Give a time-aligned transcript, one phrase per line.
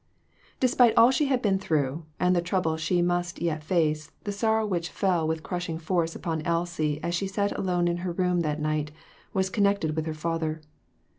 [0.59, 4.65] DESPITE all she had been through, and the trouble she must yet face, the sorrow
[4.65, 8.59] which fell with crushing force upon Elsie as she sat alone in her room that
[8.59, 8.89] night,
[9.31, 10.63] was connected with her father.